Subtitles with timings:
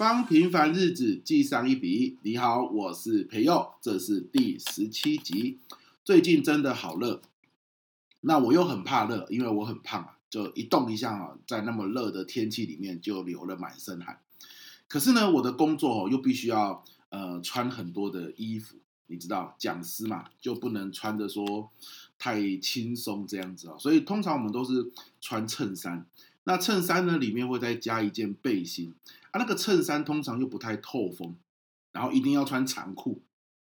[0.00, 2.16] 帮平凡日子记上一笔。
[2.22, 5.58] 你好，我是培佑，这是第十七集。
[6.02, 7.20] 最近真的好热，
[8.22, 14.20] 那我又很怕热，因为我很胖啊，就一动一下啊，在那么热的天气里面就流了满身汗。
[14.88, 18.76] 可是呢，我的工作又必须要呃穿很多的衣服，
[19.08, 21.70] 你知道，讲师嘛，就不能穿的说
[22.18, 24.90] 太轻松这样子啊，所以通常我们都是
[25.20, 26.06] 穿衬衫。
[26.44, 28.94] 那衬衫呢，里面会再加一件背心。
[29.30, 31.36] 啊，那个衬衫通常又不太透风，
[31.92, 33.22] 然后一定要穿长裤。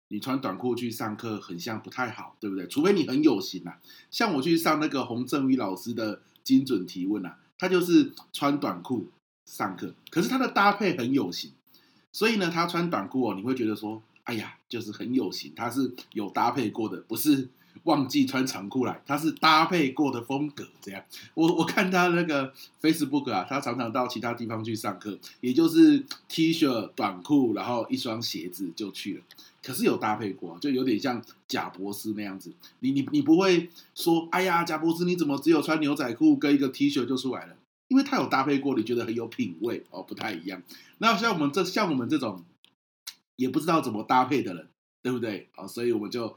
[0.09, 2.66] 你穿短裤去上课，很像不太好，对不对？
[2.67, 9.09] 除非你很有型啊，像我去上那个洪振宇老师的精准提问啊，他就是穿短裤
[9.45, 11.52] 上课，可是他的搭配很有型，
[12.13, 17.49] 所以呢，他穿短裤哦，你会觉得说，哎呀，就是很有型，他是有搭配过的，不是。
[17.88, 21.02] 忘记穿长裤来，他是搭配过的风格这样。
[21.34, 29.23] 我我看他那个 Facebook 啊，他常常到其他地方去上课，也就是 T 恤、短裤，然后一双鞋子就去了。
[29.64, 32.53] 可是有搭配过，就有点像贾博士那样子。
[32.81, 37.56] 你你你不会说，哎呀，贾博士你怎么只有穿牛仔裤跟一个 T 恤就出来了？
[37.88, 40.61] 因为他有搭配过，你觉得很有品味哦，不太一样。
[40.98, 42.44] 那像我们这像我们这种
[43.38, 44.67] 也不知道怎么搭配的人，
[45.02, 45.48] 对不对？
[45.56, 46.36] 啊，所以我们就。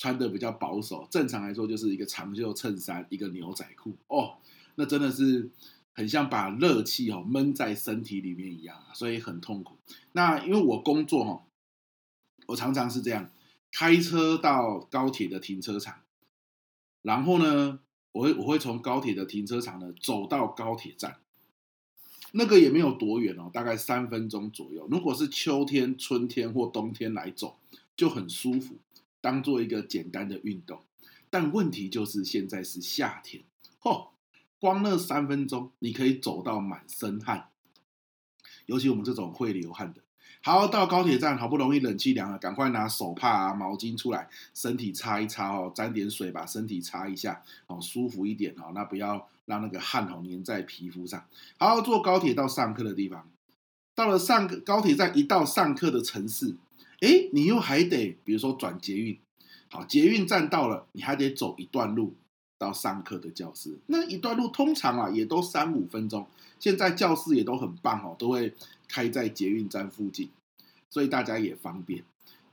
[0.00, 4.38] 穿的比较保守，正常来说就是一个长袖衬衫，一个牛仔裤哦，
[4.76, 5.50] 那真的是
[5.92, 9.76] 很像把热气哦闷在身体里面一样，所以很痛苦。
[10.12, 11.42] 那因为我工作哈，
[12.46, 13.30] 我常常是这样，
[13.70, 16.00] 开车到高铁的停车场，
[17.02, 17.80] 然后呢，
[18.12, 21.18] 我会我会从高铁的停车场呢走到高铁站，
[22.32, 24.88] 那个也没有多远哦，大概三分钟左右。
[24.90, 27.58] 如果是秋天、春天或冬天来走，
[27.94, 28.76] 就很舒服。
[29.20, 30.80] 当做一个简单的运动，
[31.28, 33.44] 但问题就是现在是夏天，
[33.80, 34.08] 嚯，
[34.58, 37.48] 光那三分钟你可以走到满身汗，
[38.66, 40.00] 尤其我们这种会流汗的。
[40.42, 51.22] 好，到高铁站好不容易冷气凉了，赶快拿手帕啊、毛巾出来，身体擦一擦哦，沾点水把身体擦一下，哦，舒服一点哦，那不要让那个汗哦粘在皮肤上。
[51.58, 53.28] 好，坐高铁到上课的地方，
[53.94, 56.56] 到了上高铁站一到上课的城市。
[57.00, 59.18] 哎，你又还得，比如说转捷运，
[59.70, 62.14] 好，捷运站到了，你还得走一段路
[62.58, 63.78] 到上课的教室。
[63.86, 66.26] 那一段路通常啊，也都三五分钟。
[66.58, 68.52] 现在教室也都很棒哦，都会
[68.86, 70.28] 开在捷运站附近，
[70.90, 72.04] 所以大家也方便。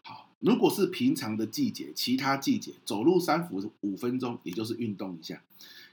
[0.01, 5.43] 好，如果是平常的季节，其他季节走路三五五分钟，也就是运动一下。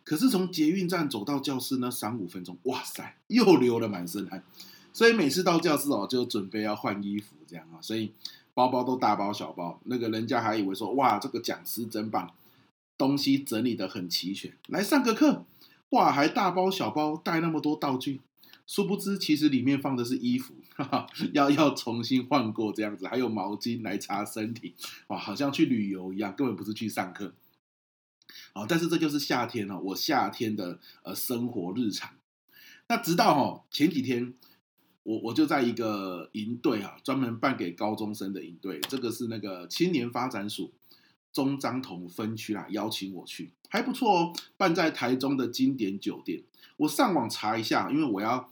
[0.05, 4.45] 可是从捷运站走到教室呢，三五分钟，哇塞，又流了满身汗。
[4.93, 8.13] 所以每次到教室哦，就准备要换衣服这样啊，所以。
[8.55, 12.33] 包包都大包小包，那个人家还以为说，哇，这个讲师真棒，
[12.97, 15.45] 东西整理得很齐全，来上个课，
[15.91, 18.21] 哇，还大包小包带那么多道具，
[18.65, 24.75] 殊不知其实里面放的是衣服，哈哈，要要重新换过这样子，还有毛巾来擦身体，
[25.09, 27.35] 哇，好像去旅游一样，根本不是去上课。
[28.53, 32.11] 好，但是这就是夏天哦，我夏天的呃生活日常。
[32.87, 34.35] 那直到哦前几天。
[35.05, 40.73] 我我就在一个营队啊，专门办给高中生的营队，这个是那个青年发展署
[41.33, 46.43] 中彰投分区啦，邀请我去，还不错哦，办在台中的经典酒店。
[46.79, 48.51] 我上网查一下，因为我要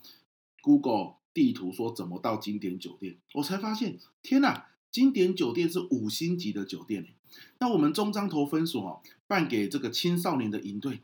[0.61, 7.05] Google 地图说怎么到经典酒店，我才发现，天哪，经典酒店是五星级的酒店。
[7.57, 11.01] 那我们中彰投分署哦，办给这个青少年的营队，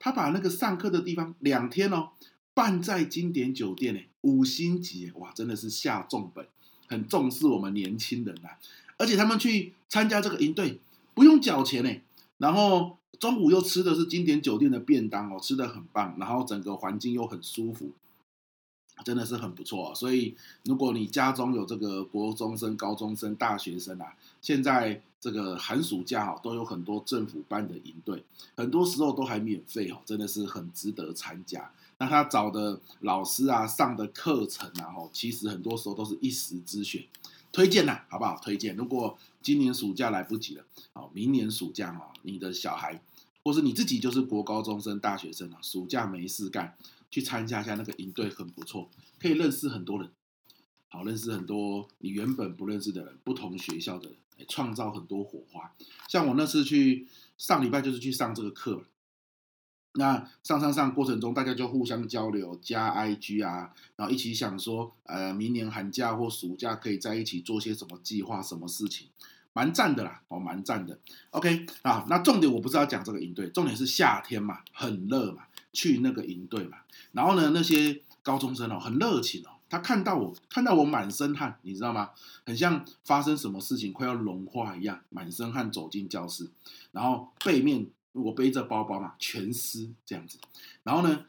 [0.00, 2.10] 他把那个上课的地方两天哦。
[2.52, 6.46] 办在经典酒店呢，五星级哇，真的是下重本，
[6.88, 8.50] 很重视我们年轻人呐。
[8.96, 10.80] 而且他们去参加这个营队
[11.14, 11.90] 不用缴钱呢，
[12.38, 17.92] 然后中午又吃的是经典酒店的便当哦，吃得很棒，然后整个环境又很舒服，
[19.04, 19.94] 真的是很不错。
[19.94, 28.24] 所以如果你家中有这个国中生、高中生、大学生啊，现在这个寒暑假哦，都有很多政府办的营队，
[28.56, 31.70] 很多时候都还免费哦，真的是很值得参加。
[32.00, 37.04] 那他找的老师啊，上的课程啊，吼，其实很多时候都是一时之选，
[37.50, 38.38] 推荐呐，好不好？
[38.40, 38.76] 推荐。
[38.76, 43.02] 如果今年暑假来不及了，好，明年暑假哈，你的小孩
[43.42, 46.76] 或是你自己就是国高中生、大学生啊，暑假没事干，
[47.10, 50.08] 去参加一下那个营队，很不错，可以认识很多人，
[50.86, 55.74] 好，认识很多你原本不认识的人，不同学校的人，创造很多火花。
[56.06, 58.84] 像我那次去上礼拜就是去上这个课。
[59.98, 69.08] 那上上上过程中，大家就互相交流，加 IG 啊，然后一起想说，呃，明年寒假或暑假可以在一起做些什么计划、什么事情，
[69.52, 70.98] 蛮赞的啦，哦，蛮赞的。
[71.30, 75.42] OK 啊，那重点我不是要讲这个营队，重点是夏天嘛，很热嘛，
[75.72, 76.78] 去那个营队嘛。
[77.12, 82.10] 然后呢，那些高中生哦，很热情哦，他看到我，看到我满身汗，你知道吗？
[82.46, 86.48] 很像发生什么事情快要融化一样，满身汗走进教室，
[86.92, 90.38] 然后背面我背着包包嘛，全湿这样子。
[90.82, 91.26] 然后呢，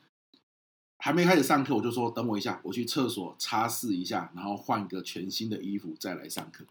[0.97, 6.65] 还没开始上课，我就说等我一下，我去厕所擦拭一下，然后换个全新的衣服再来上课。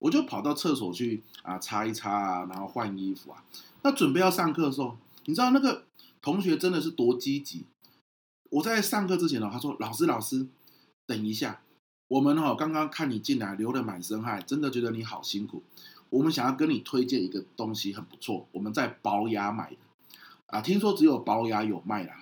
[0.00, 3.44] 我就跑到厕所去啊，擦一擦啊，然后换衣服啊。
[3.82, 5.84] 那准备要上课的时候，你知道那个
[6.20, 7.64] 同学真的是多积极。
[8.50, 10.46] 我在上课之前呢，他说：“老师，老师。”
[11.06, 11.60] 等一下，
[12.08, 15.62] 我们哈刚刚看你进来流了满身汗，真的觉得你好辛苦。
[16.14, 18.46] 我们想要跟你推荐一个东西，很不错。
[18.52, 19.76] 我们在宝雅买的
[20.46, 22.12] 啊，听说只有宝雅有卖的，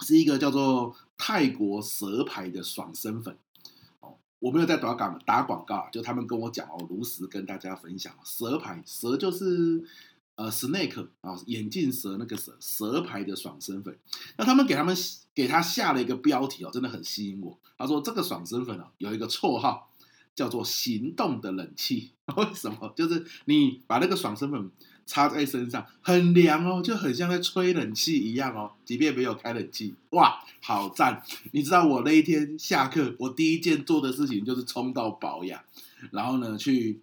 [0.00, 3.38] 是一个叫做泰国蛇牌的爽身粉。
[4.40, 8.12] 我没有在打广打广告，就他们跟我讲哦，如实跟大家分享。
[8.24, 9.86] 蛇牌蛇就是。
[10.34, 13.94] 呃，snake 啊，眼镜蛇那个蛇蛇牌的爽身粉，
[14.38, 14.96] 那他们给他们
[15.34, 17.58] 给他下了一个标题哦，真的很吸引我。
[17.76, 19.90] 他说这个爽身粉哦，有一个绰号
[20.34, 22.12] 叫做“行动的冷气”。
[22.36, 22.92] 为什么？
[22.96, 24.70] 就是你把那个爽身粉
[25.04, 28.72] 擦在身上，很凉哦，就很像在吹冷气一样哦。
[28.84, 31.22] 即便没有开冷气，哇，好赞！
[31.52, 35.64] 你知道我那一天下课，我第一件做的事情就是冲到宝雅，
[36.10, 37.02] 然后呢去。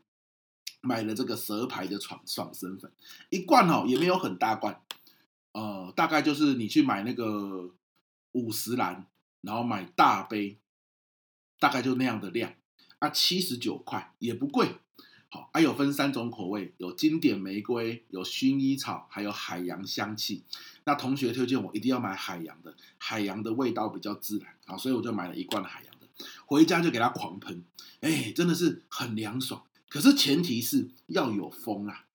[0.82, 2.90] 买了这个蛇牌的爽爽身粉，
[3.30, 4.80] 一罐哦也没有很大罐，
[5.52, 7.70] 呃，大概就是你去买那个
[8.32, 9.06] 五十岚，
[9.42, 10.58] 然后买大杯，
[11.60, 12.54] 大概就那样的量
[13.00, 14.76] 啊，七十九块也不贵。
[15.32, 20.44] 好，还、啊、有分三种口味，有经典玫瑰，有薰衣草，还有海洋香气。
[20.86, 26.08] 那同学推荐我一定要买海洋的，海洋的味道比较自然，好，所以我就买了一罐海洋的，
[26.48, 27.64] 回家就给它狂喷，
[28.02, 29.64] 哎，真的是很凉爽。
[29.88, 32.06] 可是前提是要有风啊，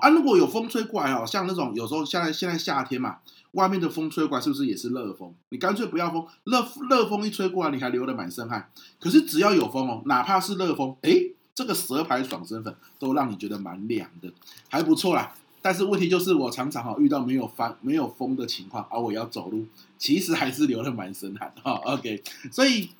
[0.00, 3.18] 啊，如果有风吹过来哦，像那种有时候现在现在夏天嘛，
[3.52, 5.34] 外面的风吹过来是不是也是热风？
[5.48, 8.70] 你干脆不要风，热热风一吹过来，你还流得满身汗。
[8.98, 11.10] 可是只要有风哦，哪怕是热风，哎，
[11.54, 14.32] 这个蛇牌爽身粉都让你觉得蛮凉的，
[14.68, 15.32] 还不错啦。
[15.62, 19.66] 但是问题就是我常常哈遇到没有风没有风的情况，而我要走路，
[19.98, 21.72] 其实还是流了满身汗哈。
[21.84, 22.90] OK，所以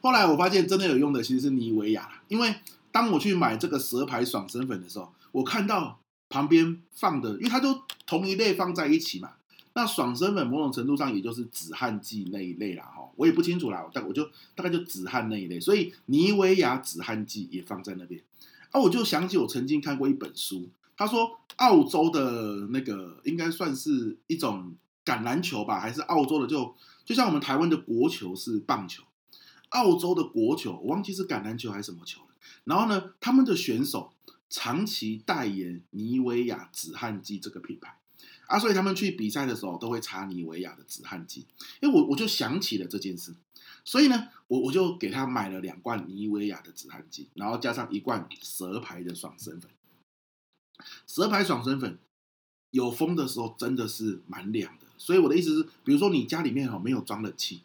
[0.00, 2.54] 后来我发现真的有用的其实是妮维雅，因为。
[2.94, 9.32] 当我去买这个蛇牌爽身粉的时候，我看到旁边放的，因为它都同一类放在一起嘛。
[9.74, 14.22] 那爽身粉某种程度上也就是止汗剂那一类啦，哈，我也不清楚啦，但我就
[14.54, 18.22] 大概就止汗那一类，所以妮维雅止汗剂也放在那边。
[18.70, 24.74] 啊，我就想起我曾经看过一本书，他说澳洲的那个应该算是一种
[25.06, 26.74] 橄榄球吧，还是澳洲的就
[27.06, 29.02] 就像我们台湾的国球是棒球，
[29.70, 32.28] 澳洲的国球我忘记是橄榄球还是什么球了。
[32.64, 34.12] 然后呢，他们的选手
[34.52, 37.96] 长期代言妮维雅止汗剂这个品牌
[38.46, 41.46] 啊，所以他们去比赛的时候都会擦妮维雅的止汗剂。
[41.80, 43.34] 因为我我就想起了这件事，
[43.82, 49.70] 所以呢，我我就给他买了两罐妮维雅的止汗剂，然后加上一罐蛇牌的爽身粉。
[51.06, 51.98] 蛇牌爽身粉
[52.72, 57.62] 有风的时候真的是蛮凉的，所以我的意思是，比如说你家里面哦没有装冷气。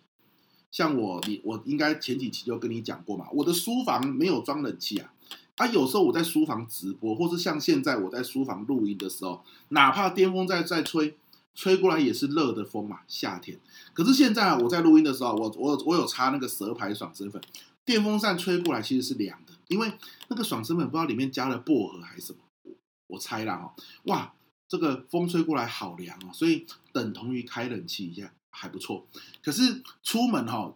[0.72, 5.12] 像我，你我应该前几期就跟你讲过嘛，我的书房没有装冷气啊，
[5.58, 11.18] 啊，有时候我在书房直播，或是像现在我在书房录音的时候，哪怕电风在在吹，
[11.54, 13.60] 吹过来也是热的风嘛，夏天。
[13.94, 17.42] 可是现在我在录音的时候，我我我有擦那个蛇牌爽身粉，
[17.84, 19.92] 电风扇吹过来其实是凉的，因为
[20.30, 22.72] 那个爽身粉不知道里面加了薄荷还是什么，我，
[23.08, 24.34] 我猜啦哦，哇，
[24.68, 28.30] 这个风吹过来好凉哦，所以等同于开冷气一样。
[28.50, 29.06] 还不错，
[29.44, 30.74] 可是出门哈，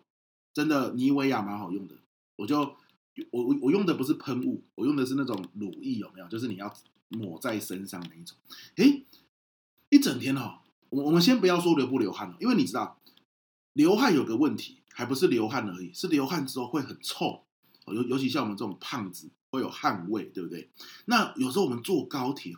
[0.54, 1.96] 真的妮维雅蛮好用的。
[2.36, 2.76] 我就
[3.32, 6.28] 我我我用的不是喷雾，我用的是那种乳液，有没有？
[6.28, 6.74] 就是你要
[7.10, 8.38] 抹在身上那一种。
[8.76, 9.06] 诶，
[9.90, 13.00] 一整天哦，我我们先不要说流不流汗了，因为你知道
[13.74, 17.44] 流汗有个问题，还不是流汗而已，是流汗之后会很臭。
[17.88, 20.70] 尤尤其像我们这种胖子会有汗味，对不对？
[21.06, 22.56] 那有时候我们坐高铁，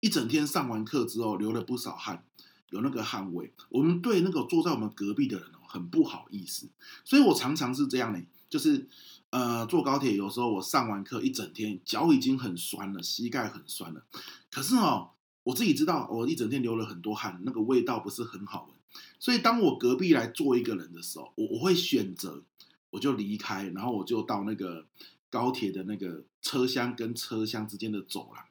[0.00, 2.24] 一整天上完课之后流了不少汗。
[2.70, 6.70] 有那个汗味，我们对那个坐在我们隔壁的人很不好意思，
[7.04, 8.88] 所以我常常是这样呢，就是
[9.32, 14.04] 呃坐高铁，有时候我上完课一整天脚已经很酸了，膝盖很酸了，
[14.50, 15.12] 可是哦，
[15.42, 18.76] 我自己知道我一整天流了很多汗，那个味道不是很好闻，
[19.18, 22.42] 所以当我隔壁来坐一个人的时候，我我会选择
[22.90, 24.86] 我就离开，然后我就到那个
[25.30, 28.44] 高铁的那个车厢跟车厢之间的走廊。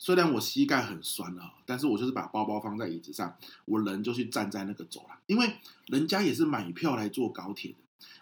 [0.00, 5.54] 虽然我膝盖很酸啊，但是我就是把包包放在椅子上，我人就去站在那个走廊，因为
[5.86, 7.78] 人家也是买票来坐高铁的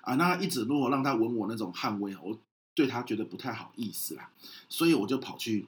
[0.07, 0.15] 啊。
[0.15, 2.39] 那一直如果让他闻我那种汗味，我
[2.75, 4.31] 对他觉得不太好意思啦，
[4.69, 5.67] 所以我就跑去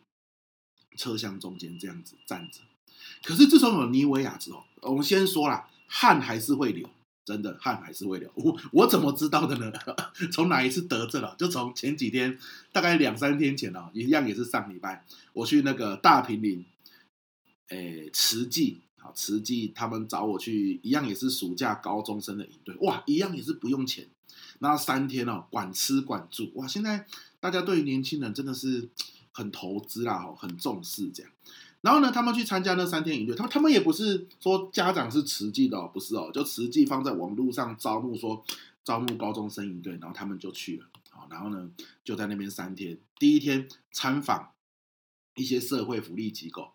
[0.96, 2.60] 车厢中间这样子站着。
[3.22, 6.88] 可是自从有妮维雅之后，我们先说啦，汗还是会流，
[7.24, 8.30] 真的汗还是会流。
[8.34, 9.72] 我我怎么知道的呢？
[10.32, 11.34] 从哪一次得证了？
[11.38, 12.38] 就从前几天，
[12.72, 16.64] 大概两三天前哦，一样也是上礼拜，我去那个大坪林，
[17.68, 24.06] 诶，慈济，啊，慈济他们找我去，一样也是暑假高中生的营队，哇，一样也是不用钱，
[24.60, 27.06] 那三天哦，管吃管住，哇，现在
[27.40, 28.88] 大家对于年轻人真的是
[29.32, 31.32] 很投资啦，很重视这样。
[31.80, 38.44] 然后呢，他们去参加那三天营队，他们他们也不是说家长是慈济的哦，不是哦，就慈济放在网络上招募，说
[38.82, 41.70] 招募高中生营队，然后他们就去了，好，然后呢
[42.02, 44.50] 就在那边三天，第一天参访
[45.36, 46.72] 一些社会福利机构，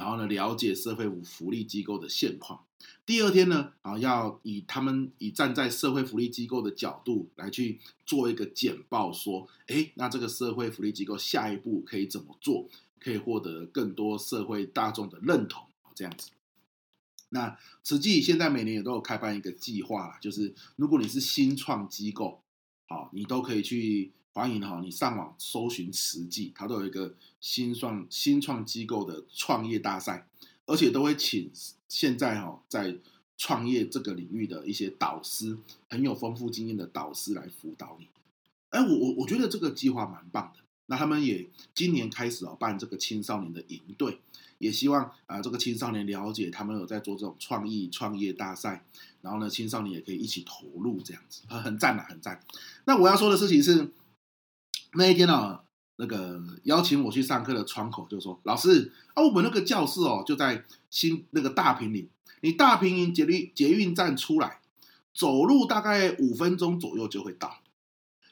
[0.00, 2.64] 然后呢了解社会福利机构的现况，
[3.04, 12.66] 第二天呢，啊要以他们以站在社会福利机构的角度来去做一个简报，说，哎，那这个社会福利机构下一步可以怎么做？
[12.98, 16.30] 可以获得更多社会大众的认同，这样子。
[17.28, 22.40] 那慈济现在每年也都有开办一个计划啦，就是如果你是新创机构，
[22.88, 30.28] 好，你都可以去欢迎哈，你上网搜寻慈济，它都有一个新创新创机构的创业大赛，
[30.66, 31.50] 而且都会请
[31.88, 32.96] 现在哈在
[33.36, 35.58] 创业这个领域的一些导师，
[35.88, 38.06] 很有丰富经验的导师来辅导你。
[38.68, 40.60] 哎，我我我觉得这个计划蛮棒的。
[40.86, 44.20] 那他们也今年开始哦办这个青少年的营队，
[44.58, 48.84] 也希望啊这个青少年了解他们有在做这种创意创业大赛，
[49.22, 52.40] 然后呢青少年也可以一起投入这样子，很赞啊，很赞。
[52.84, 53.92] 那我要说的事情是，
[54.94, 55.60] 那一天呢，
[55.96, 62.08] 那个邀请我去上课的窗口就说：“老师啊，我们那个教室哦就在新那个大坪林，
[62.40, 64.60] 你大坪林捷运捷运站出来，
[65.14, 67.60] 走路大概五分钟左右就会到。”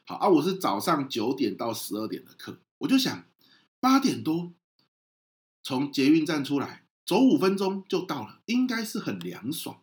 [0.05, 3.25] 好啊，我是早上九点到十二点的课，我就想
[3.79, 4.53] 八点多
[5.63, 9.81] 从捷运站出来，走五分钟就到了，应该是很凉爽，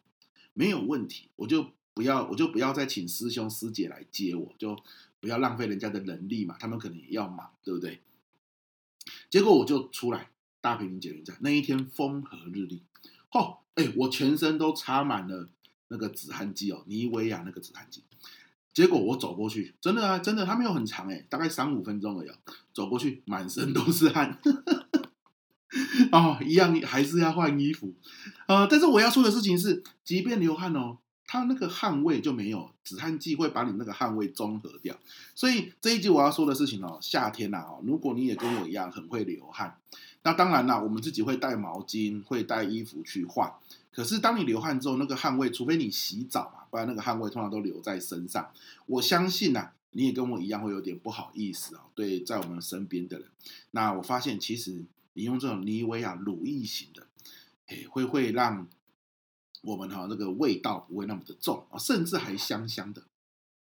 [0.53, 1.29] 没有问题。
[1.35, 4.75] 我就不要，我就不要再请师兄师姐来接我，就
[5.25, 7.99] 不要浪费人家的人力嘛，他们可能也要忙，对不对？
[9.31, 10.29] 结果我就出来
[10.61, 12.83] 大坪林捷运站，那一天风和日丽，
[13.31, 15.49] 哦，哎，我全身都插满了
[15.87, 18.03] 那个止汗剂哦，妮维雅那个止汗剂。
[18.71, 22.29] 结果我走过去，真的啊，真的，它没有很长哎，大概三五分钟而已。
[22.71, 24.39] 走过去，满身都是汗，
[26.13, 27.95] 哦，一样还是要换衣服，
[28.47, 34.95] 呃，但是我要说的事情是，即便流汗哦，它那个汗味就没有，止汗剂会把你那个汗味中和掉。
[35.33, 39.77] 所以这一集我要说的事情哦，夏天呐哦，如果你也跟我一样很会流汗，
[40.23, 43.51] 那当然啦，我们自己会带毛巾，会带衣服去换。
[43.91, 48.51] 可是当你流汗之后，那个汗味，除非你洗澡嘛，不然那个汗味通常都留在身上。
[48.85, 51.83] 我相信呐、啊，你也跟我一样会有点不好意思啊。
[51.95, 53.27] 对，在我们身边的人，
[53.71, 57.07] 那我发现其实你用这种妮维雅乳液型的，
[57.67, 58.67] 哎，会会让
[59.65, 63.01] 我们哈那个味道不会那么的重啊，甚至还香香的。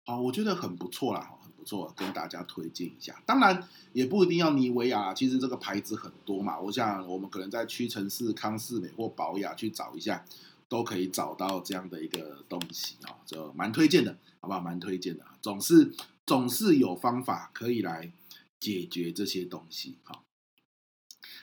[0.06, 1.34] 好，我觉得很不错啦。
[1.42, 6.58] 很不错跟大家推荐一下，当然也不一定要妮维雅，其实这个牌子很多嘛。
[6.60, 10.24] 我想我们可能在屈臣氏、康士美或宝雅去找一下，
[10.70, 14.62] 都可以找到这样的一个东西哦，就蛮推荐的，好不好？
[14.62, 15.92] 蛮推荐的，总是
[16.26, 18.12] 总是有方法可以来
[18.60, 19.98] 解决这些东西。
[20.04, 20.24] 好，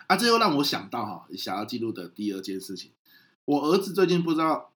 [0.07, 2.93] 啊，这又让我想到哈，想要记录的第二件事情，
[3.47, 4.73] 我儿子最近不知道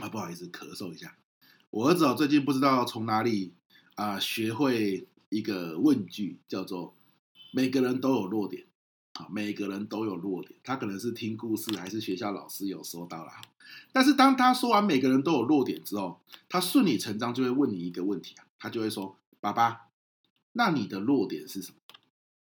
[0.00, 1.16] 啊，不好意思，咳嗽一下，
[1.70, 3.54] 我儿子哦，最近不知道从哪里。
[3.96, 6.94] 啊，学会一个问句，叫做
[7.52, 8.64] “每个人都有弱点”。
[9.12, 10.58] 啊，每个人都有弱点。
[10.64, 13.30] 他可能是听故事，还是学校老师有说到了。
[13.92, 19.88] 但是当他说完“每个人都有弱点”之后，他顺理成章就会问你一个问题啊，他就会说：“爸爸，
[20.52, 21.76] 那你的弱点是什么？”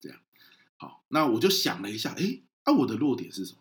[0.01, 0.19] 这样。
[0.75, 3.59] 好，那我就想了一下，诶，啊，我的弱点是什么？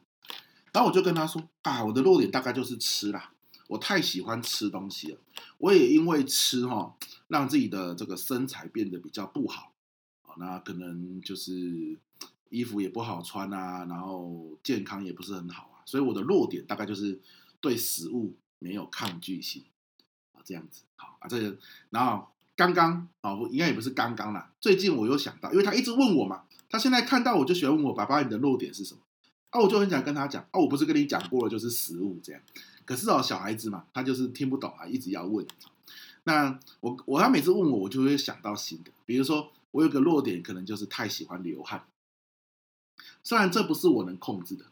[0.76, 3.33] 然后我就跟他说：“啊，我的弱点大概就是吃啦。”
[3.66, 5.18] 我太喜欢吃东西了，
[5.56, 6.95] 我也因为吃哈，
[7.28, 9.73] 让自己的这个身材变得比较不好
[10.26, 11.99] 啊，那可能就是
[12.50, 17.18] 衣服也不好穿啊，然后健康也不是很好啊，所以我的弱点大概就是
[17.62, 19.64] 对食物没有抗拒性
[20.35, 21.56] 啊，这样子好啊，这个，
[21.88, 29.00] 然后刚刚啊，应该也不是刚刚啦，最近我又想到，因为他一直问我嘛，他现在看到我就喜欢问我，爸爸你的弱点是什么？
[29.57, 32.43] 啊，我就很想跟他讲，啊，我不是跟你讲过了，就是食物这样。
[32.85, 35.47] 可是哦，小孩子嘛，他就是听不懂啊，一直要问。
[36.25, 38.91] 那我我他每次问我，我就会想到新的。
[39.07, 41.85] 比如说，我有个弱点，可能就是太喜欢流汗。
[43.23, 44.67] 虽然这不是我能控制的，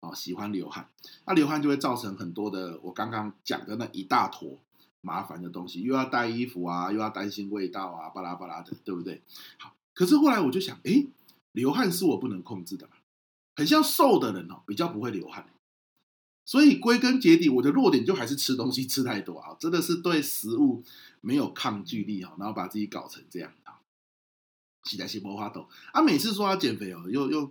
[0.00, 0.88] 哦，喜欢流汗，
[1.26, 4.58] 那流汗就会造成很多的我刚刚讲的那一大坨
[5.00, 9.22] 麻烦的东西，又要带衣服啊，又要担心味道啊，巴拉巴拉的，对不对？
[9.58, 11.06] 好，可是后来我就想，诶，
[11.52, 12.94] 流汗是我不能控制的嘛，
[13.56, 15.48] 很像瘦的人哦，比较不会流汗。
[16.46, 20.82] 所以归根结底，我的弱点就还是吃东西吃太多啊，真的是对食物
[21.22, 23.80] 没有抗拒力哈，然后把自己搞成这样啊。
[24.82, 27.50] 期待新魔花豆啊，每次说要减肥哦，又又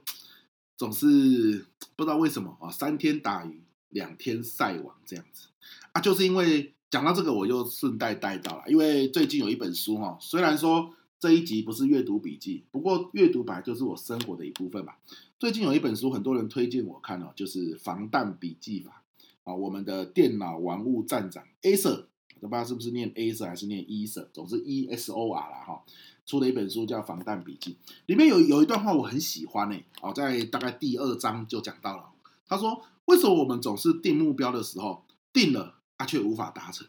[0.78, 5.48] 总是不知道为什么啊，三天打鱼两天晒网这样子
[5.94, 10.94] 啊，就是因为讲到这个，我就顺带带到了，因为最近有一本书哈，虽然说。
[11.24, 14.96] 这一集不是阅读笔记，不过阅读本来就是我生活的一部分嘛。
[15.40, 19.02] 最近有一本书，很多人推荐我看哦，就是《防弹笔记法》
[19.50, 19.56] 啊。
[19.56, 22.08] 我们的电脑玩物站长 Acer，
[22.42, 25.82] 我不知道是不是念 Acer 还是念 Eser，总之 E S O R 啦哈。
[26.26, 27.78] 出了一本书叫《防弹笔记》，
[28.08, 29.80] 里面有有一段话我很喜欢呢。
[30.02, 32.10] 哦，在大概第二章就讲到了。
[32.46, 36.86] 他说：“为什么我们总是定目标的时候定了啊，却无法达成？”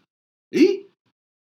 [0.51, 0.84] 诶。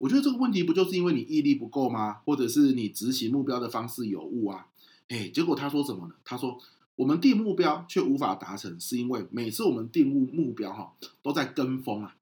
[0.01, 2.21] 我觉得这个问题不就是因为你毅力不够吗？
[2.25, 4.65] 或者是你执行目标的方式有误啊？
[5.09, 6.15] 哎，结果他说什么呢？
[6.25, 6.57] 他说
[6.95, 12.15] 我们定目标却无法达成，是因为每次我们定目目标哈，都在跟风啊。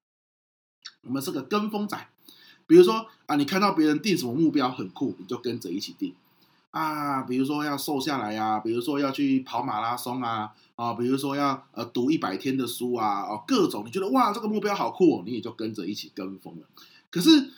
[1.03, 1.97] 我们是个跟风仔，
[2.67, 6.13] 比如说啊，你看到别人定什么目标很酷，你就跟着一起定
[6.71, 7.21] 啊。
[7.21, 16.67] 比如说要瘦下来呀，比如说要去跑马拉松啊，啊，比如说要呃读一百天的书啊，哦，各种你觉得哇这个目标好酷哦，你也就跟着一起跟风了。
[17.09, 17.51] 可是。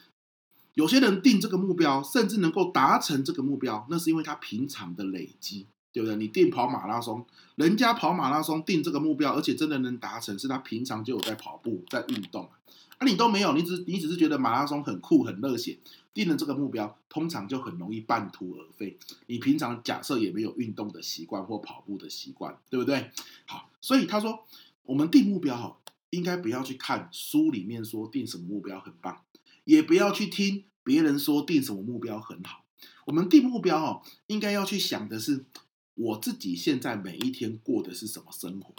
[0.81, 6.15] 有些人定这个目标，甚至能够达成这个目标，那是因为他平常的累积，对不对？
[6.15, 7.23] 你定跑马拉松，
[7.53, 12.49] 人家跑马拉松定这个目标，而且真的能达成，是他平常就有在跑步、在运动。
[12.97, 15.77] 啊，你都没有，你只你只是觉得马拉松很酷、很热血，
[16.15, 18.97] 定了这个目标，通常就很容易半途而废。
[19.27, 23.11] 你平常假设也没有运动的习惯或跑步的习惯，对不对？
[23.45, 24.47] 好，所以他说，
[24.85, 25.77] 我们定目标哈，
[26.09, 29.21] 应该不要去看书里面说定什么目标很棒。
[29.63, 32.65] 也不要去听别人说定什么目标很好，
[33.05, 35.45] 我们定目标哦，应该要去想的是
[35.93, 38.73] 我自己现在每一天过的是什么生活。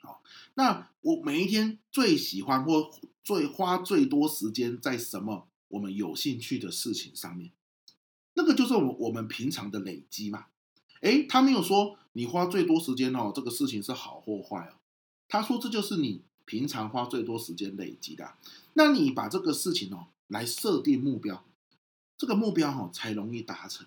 [0.00, 0.22] 好，
[0.54, 2.90] 那我每一天最喜欢或
[3.24, 7.50] 最花最多时间在什么我们有兴趣的事情上面，
[8.34, 10.46] 那个就是我我们平常的累积嘛。
[11.00, 14.74] 诶，他没有说你花最多时间哦，这个事情是好或坏哦，
[15.28, 16.22] 他说这就是你。
[16.48, 18.32] 平常花最多时间累积的，
[18.72, 21.44] 那你把这个事情哦来设定目标，
[22.16, 23.86] 这个目标哦才容易达成。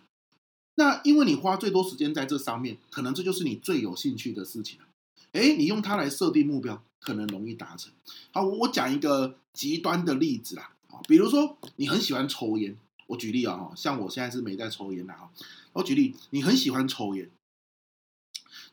[0.75, 4.85] 那因为你花最多时间在这上面，可能这就是你最有兴趣的事情了。
[5.33, 7.91] 诶，你用它来设定目标，可能容易达成。
[8.31, 12.75] 好，我讲一个极端的例子啦，啊，比如说你很喜欢抽烟，
[13.07, 15.29] 我举例啊，像我现在是没在抽烟的啊，
[15.73, 17.29] 我举例，你很喜欢抽烟，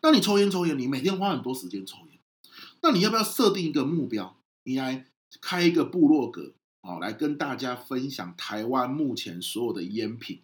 [0.01, 2.19] 那你抽烟抽烟，你每天花很多时间抽烟。
[2.81, 4.37] 那你要不要设定一个目标？
[4.63, 5.07] 你来
[5.41, 6.53] 开一个部落格，
[6.89, 10.41] 哦，来跟大家分享台湾目前所有的烟品，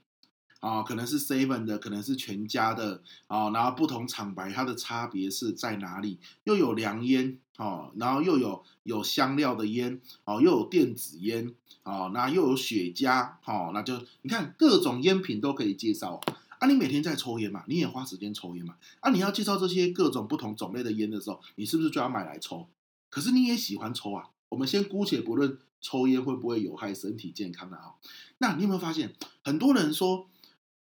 [0.60, 6.18] 啊，可能是 Seven 的，可能是全家的，啊，然后不同厂牌它的差别是在哪里？
[6.42, 16.20] 又有凉烟，哦，然后又有有香料的烟，哦，又有电子烟，哦，那又有雪茄，哦，那就你看各种烟品都可以介绍。
[16.58, 18.76] 啊，你每天在抽烟嘛，你也花时间抽烟嘛。
[19.00, 22.68] 啊，你要介绍这些各种不同种类的烟的时候，你是不是就要买来抽？
[23.08, 24.28] 可是你也喜欢抽啊。
[24.50, 27.92] 我们先姑且不论抽烟会不会有害身体健康的啊。
[28.38, 30.30] 那你有没有发现，很多人说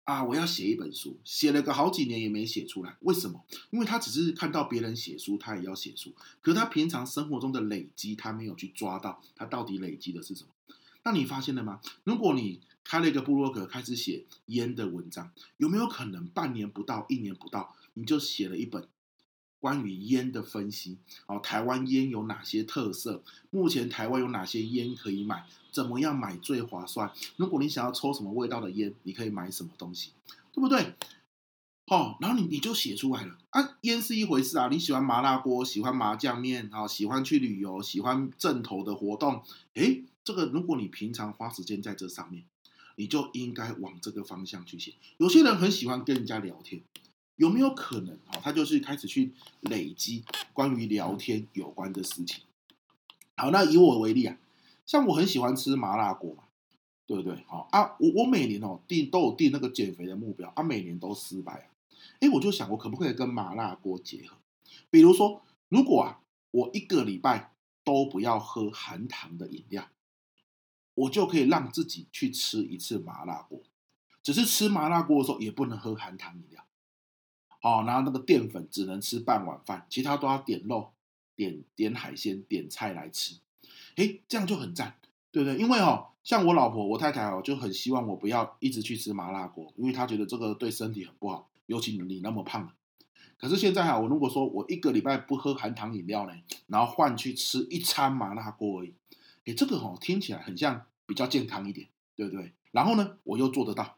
[0.04, 3.46] 啊，我要写一本书，写了个好几年也没写出来，为什么？
[3.70, 10.50] 因为他只是看到别人写书，他也要写书，可是他平常生活中的累积，他没有去抓到他到底累积的是什么。
[11.04, 11.80] 那你发现了吗？
[12.04, 18.88] 如果你开了一个部落格，开始写烟的文章，有没有可能半年不到、一年不到，你就写了一本
[19.60, 20.98] 关于烟的分析？
[21.28, 23.24] 哦，台湾烟有哪些特色？
[23.50, 25.46] 目前台湾有哪些烟可以买？
[25.72, 27.12] 怎么样买最划算？
[27.38, 30.12] 如果你想要抽什么味道的烟，你可以买什么东西？
[30.52, 30.96] 对不对？
[31.88, 33.78] 哦，然后你你就写出来了啊！
[33.82, 39.44] 烟是一回事啊，你喜欢麻辣锅，喜欢麻酱面，啊，喜欢去旅游，喜欢正头的活动，
[39.76, 42.44] 诶，这个如果你平常花时间在这上面。
[42.96, 44.94] 你就应该往这个方向去写。
[45.16, 46.82] 有些人很喜欢跟人家聊天，
[47.40, 48.36] 有没有可能啊？
[48.44, 52.44] 他就是开始去累积关于聊天有关的事情。
[53.38, 54.38] 好，那以我为例啊，
[54.86, 56.44] 像我很喜欢吃麻辣锅嘛，
[57.08, 57.42] 对不对？
[57.48, 61.66] 好啊，我我每年哦定都有定那个减肥的目标啊，每年都失败啊。
[62.20, 64.36] 哎，我就想我可不可以跟麻辣锅结合？
[64.90, 66.20] 比如说，如果啊，
[66.52, 67.54] 我一个礼拜
[67.86, 69.88] 都不要喝含糖的饮料。
[70.96, 73.62] 我就可以让自己去吃一次麻辣锅，
[74.22, 76.66] 只是吃麻辣锅的时候也不能喝含糖饮料，
[77.62, 80.92] 哦，然后那个淀粉只能吃半碗饭，其他都要点肉、
[81.36, 83.36] 点点海鲜、点菜来吃，
[83.96, 84.96] 诶，这样就很赞，
[85.32, 85.58] 对不对？
[85.58, 92.72] 因为哦，像我老婆、我太太哦，就很希望我不要一直去吃麻辣锅，因为她觉得这个对身体很不好，尤其你那么胖。
[93.38, 96.34] 可是现在哈，我如果说我一个礼拜不喝含糖饮料呢，
[96.68, 98.94] 然后换去吃一餐麻辣锅而已，
[99.46, 102.54] 诶，这个哦听起来很像比较健康一点，对不对？
[102.72, 103.96] 然后呢，我又做得到，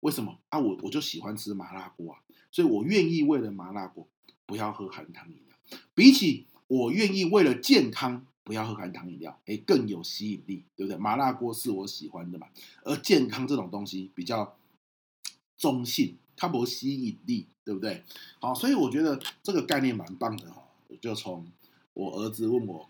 [0.00, 0.58] 为什么啊？
[0.58, 4.06] 我我就喜欢吃麻辣锅啊，所以我愿意为了麻辣锅
[4.46, 10.96] 不要喝含糖饮料，比起我愿意为了健康不要喝含糖饮料，诶，更有吸引力，对不对？
[10.98, 12.48] 麻辣锅是我喜欢的嘛，
[12.84, 14.56] 而健康这种东西比较
[15.56, 16.16] 中性。
[16.36, 18.02] 它不吸引力，对不对？
[18.38, 20.64] 好，所以我觉得这个概念蛮棒的哈。
[20.88, 21.46] 我就从
[21.92, 22.88] 我儿子问我，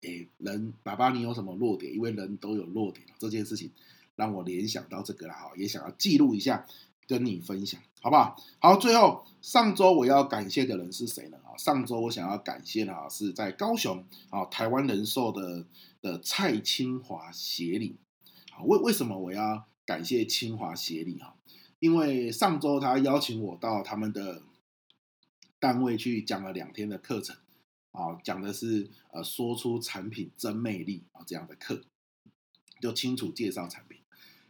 [0.00, 1.94] 诶，人爸爸你有什么弱点？
[1.94, 3.70] 因为人都有弱点，这件事情
[4.16, 6.66] 让我联想到这个了哈，也想要记录一下，
[7.06, 8.36] 跟你分享，好不好？
[8.58, 11.38] 好，最后上周我要感谢的人是谁呢？
[11.44, 15.66] 啊，上周我想要感谢的啊，是在高雄啊，台湾人寿的
[16.00, 17.96] 的蔡清华协理。
[18.52, 21.36] 好，为为什么我要感谢清华协理哈？
[21.80, 24.42] 因为上周他邀请我到他们的
[25.58, 27.36] 单位去讲了两天的课程，
[27.92, 31.82] 啊，讲的是呃说出产品真魅力啊这样的课，
[32.80, 33.98] 就清楚介绍产品。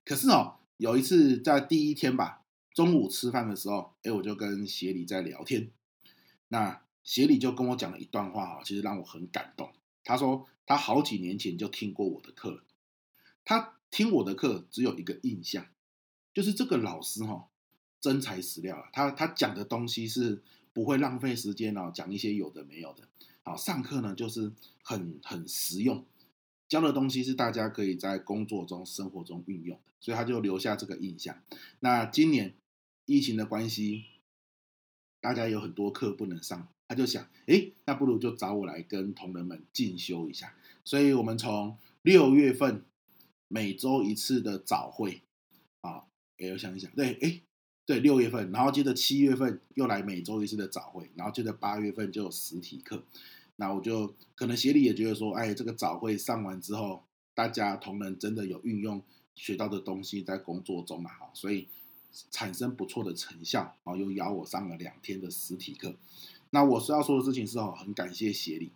[0.05, 5.71] 可是哦，有一次在第一天吧，中午吃饭的时候，哎，我就跟协理在聊天，
[6.49, 9.73] 那协理就跟我讲了一段话啊，其实让我很感动。
[10.05, 12.63] 他说他好几年前就听过我的课，
[13.45, 15.67] 他听我的课只有一个印象。
[16.35, 17.47] 就是这个老师哈，
[18.01, 23.09] 真材实料啊，他他讲的东西是不会浪费时间哦，讲一些有的没有的。
[23.45, 26.05] 好，上课呢就是很很实用，
[26.69, 31.43] 教的东西是大家可以在工作中、生活中运用，所以他就留下这个印象。
[31.81, 32.55] 那今年
[33.07, 34.05] 疫情的关系，
[35.21, 40.55] 大家有很多课不能上，他就想，诶，那不如就找我来跟同仁们进修一下。
[40.85, 42.83] 所以我们从六月份
[43.49, 45.23] 每周一次的早会
[45.83, 46.05] 啊。
[46.39, 47.41] 哎，我想一想，对，哎，
[47.87, 53.05] 对，六月份，然后接着七月份又来每周一次的早会，然后接着八月份就有实体课。
[53.57, 59.03] 那我就可能协理也觉得说，哎，这个早会上完之后，大家同仁真的有运用
[59.35, 61.69] 学到的东西在工作中嘛，哈，所以
[62.31, 65.95] 产生不错的成效，然后又邀我上了两天的实体课。
[66.51, 68.73] 那我需要说的事情是哦，很感谢协理，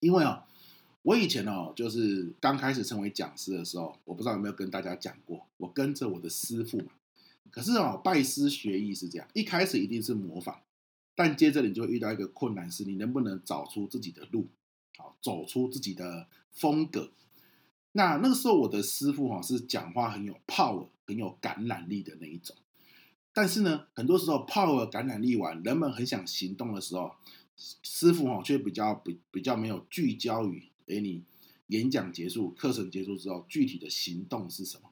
[0.00, 0.44] 因为哦。
[1.02, 6.90] 我以前哦，就是刚开始成为讲师的时候，我不知道有没有跟大家讲过，我跟着我的师傅嘛。
[7.50, 10.60] 可是哦，拜师学艺是这样，一开始一定是模仿，
[11.18, 14.46] 但接着你就会遇到一个困难，是你能不能找出自己的路，
[14.96, 17.10] 好，走出自己的风格。
[17.90, 22.54] 那那个时候我的师傅哈是讲话很有 power、很有感染力的那一种，
[23.32, 27.16] 但是呢，很多时候 power 感染力完，人们很想行动的时候，
[27.56, 30.70] 师傅哈却比较比比较没有聚焦于。
[30.86, 31.24] 哎，你
[31.66, 34.90] 演讲结束，课程结束之后，具体的行动是什么？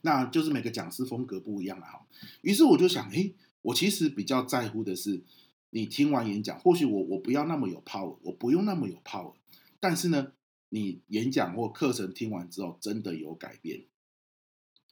[0.00, 2.06] 那就是每个讲师风格不一样了哈。
[2.40, 3.30] 于是我就想，哎，
[3.64, 5.22] 我其实比较在乎的是，
[5.70, 9.34] 你听完演讲，或许我我不要那么有 power，我不用那么有 power，
[9.80, 10.32] 但是呢，
[10.68, 13.84] 你演讲或课程听完之后，真的有改变。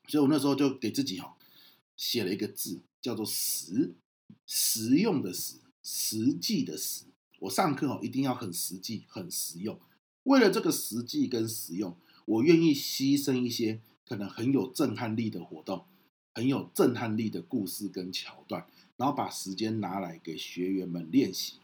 [0.08, 1.36] 所以我那时候就给自己哈
[1.96, 3.94] 写了一个字，叫做“实”，
[4.46, 7.04] 实用的“实”，实际的“实”。
[7.40, 9.78] 我上课哦，一定要很实际、很实用。
[10.24, 15.84] 为了这个实际跟实用，我愿意牺牲一些可能很有震撼力的活动，
[16.34, 18.66] 很有震撼力的故事跟桥段，
[18.96, 21.58] 然后把时间拿来给学员们练习。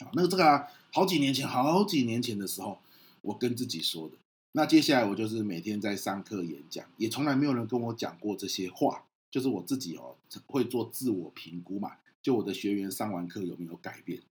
[0.00, 2.78] 好，那个这个，好几年前，好几年前的时候，
[3.22, 4.16] 我跟自己说的。
[4.52, 14.22] 那接下来我就是每天在上课演讲，也从来没有人跟我讲过这些话，就是我自己哦，会做自我评估嘛，就我的学员上完课有没有改变。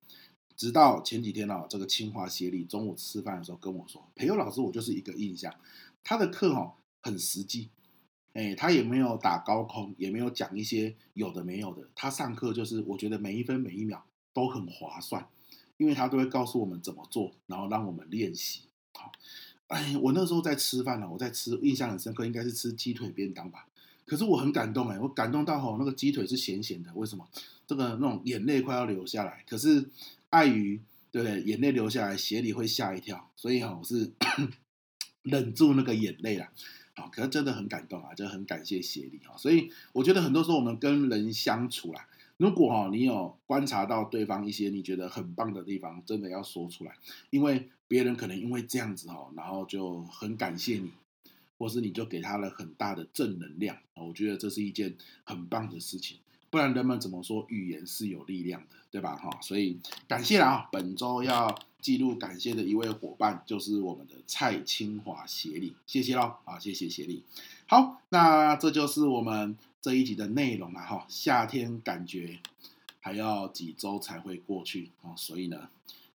[0.58, 5.56] 直到前几天哦，这个清华协理中午吃饭的时候跟我说：“培祐老师，我就是一个印象，
[6.04, 7.70] 他的课哈很实际，
[8.40, 11.88] 哎，他也没有打高空，也没有讲一些有的没有的。
[11.96, 15.28] 他上课就是我觉得每一分每一秒都很划算，
[15.78, 18.62] 因为他都会告诉我们怎么做，然后让我们练习。
[18.94, 19.12] 好，
[19.68, 23.68] 哎，我那时候在吃饭呢，我在吃，印象很深刻，应该是吃鸡腿便当吧。
[24.06, 27.28] 可是我很感动哎，我感动到吼，那个鸡腿是咸咸的，为什么？
[27.68, 29.90] 这个那种眼泪快要流下来，可是。
[30.32, 30.80] 碍于
[31.12, 31.42] 对不对？
[31.42, 34.12] 眼泪流下来，鞋里会吓一跳，所以哈，我是
[35.24, 36.48] 忍住那个眼泪了。
[37.08, 39.38] 可是真的很感动啊，就很感谢协理啊。
[39.38, 42.08] 所以我觉得很多时候我们跟人相处啦，
[42.38, 46.96] 如果哈你有观察到对方一些你觉得很棒的地方，真的要说出来，
[47.30, 50.92] 因为别人可能因为这样子哈，然后就很感谢你，
[51.58, 53.78] 或是你就给他了很大的正能量。
[53.96, 56.18] 我觉得这是一件很棒的事情。
[56.52, 59.16] 不然人们怎么说语言是有力量的，对吧？
[59.16, 60.70] 哈，所以感谢了啊！
[60.72, 66.60] 本周要记录感谢的一位伙伴就是我们的蔡清华协理，谢谢喽啊！
[66.60, 67.24] 谢谢协理。
[67.68, 72.40] 好，那这就是我们这一集的内容了，哈，夏天感觉
[73.00, 75.70] 还要几周才会过去啊，所以呢，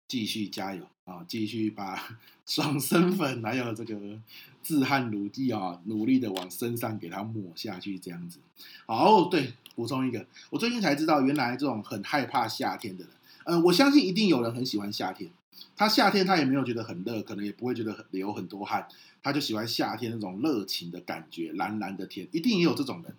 [0.08, 4.20] 继续加油啊，继续把爽身粉还有这个
[4.62, 8.40] 自汗乳剂啊，努力的往身上给它抹下去，这样子。
[8.86, 13.14] 好，对，补充一个，我最近才知道，原来这种很害怕夏天的人，
[13.46, 15.32] 嗯、呃，我相信一定有人很喜欢夏天，
[15.76, 18.88] 他夏天他也没有觉得很热，可能也不会觉得很流很多汗，
[19.22, 23.16] 他就喜欢夏天那种热情的感觉，蓝蓝的天，一定也有这种人。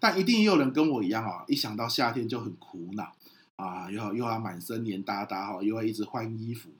[0.00, 3.14] 但一定也有人跟我一样啊，一想到夏天就很苦恼
[3.56, 6.70] 啊，又要又要满身黏哒哒哈，又要一直换衣服，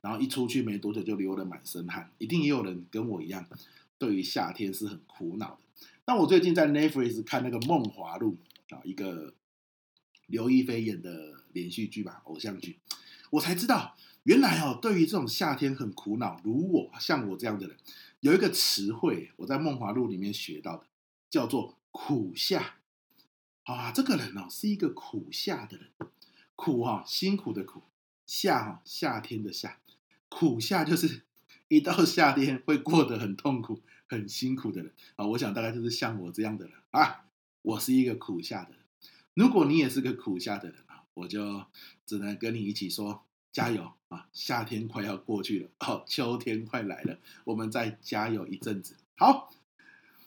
[0.00, 2.08] 然后一出去没多久就流了满身汗。
[2.18, 3.44] 一定也有人跟我一样，
[3.98, 5.58] 对于夏天是很苦恼的。
[6.06, 8.36] 那我最近在 Netflix 看那个《梦华录》
[8.76, 9.34] 啊，一个
[10.28, 12.78] 刘亦菲演的连续剧吧，偶像剧，
[13.30, 13.96] 我才知道
[14.28, 17.74] 原来哦，对于这种夏天很苦恼，如我像我这样的人，
[18.20, 20.84] 有一个词汇，我在《梦华录》里面学到的，
[21.30, 21.74] 叫做。
[21.90, 22.76] 苦夏
[23.64, 25.88] 啊，这个人哦是一个苦夏的人，
[26.54, 27.82] 苦哈、哦、辛苦的苦，
[28.24, 29.80] 夏哈、哦、夏天的夏，
[30.28, 31.22] 苦夏就是
[31.66, 35.26] 一到夏天会过得很痛苦、很辛苦的人啊。
[35.26, 37.24] 我想大概就是像我这样的人啊，
[37.62, 38.78] 我是一个苦夏的人。
[39.34, 41.64] 如果你也是个苦夏的人啊，我就
[42.06, 43.24] 只能跟你一起说
[43.58, 44.26] 加油啊！
[44.32, 48.94] 夏天快要过去了 哦，秋天快来了，我们再加油一阵子。
[49.16, 49.50] 好。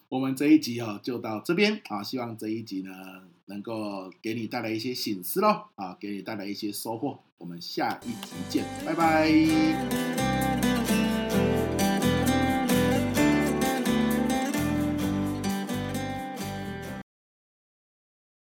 [0.08, 2.02] 我们这一集哦，就到这边啊！
[2.02, 2.92] 希望这一集呢，
[3.46, 7.18] 能够给你带来一些醒思喽啊，给你带来一些收获。
[7.38, 10.51] 我们下一集见，拜拜。